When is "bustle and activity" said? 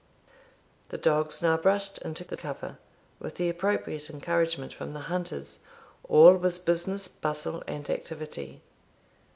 7.07-8.63